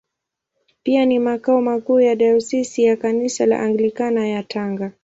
Pia 0.83 1.05
ni 1.05 1.19
makao 1.19 1.61
makuu 1.61 1.99
ya 1.99 2.15
Dayosisi 2.15 2.83
ya 2.83 2.97
Kanisa 2.97 3.45
la 3.45 3.59
Anglikana 3.59 4.27
ya 4.27 4.43
Tanga. 4.43 4.91